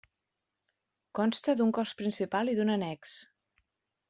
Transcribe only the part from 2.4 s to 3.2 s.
i d'un annex.